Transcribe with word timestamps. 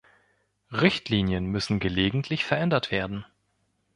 Richtlinien 0.71 1.45
müssen 1.45 1.79
gelegentlich 1.79 2.43
verändert 2.43 2.89
werden. 2.89 3.23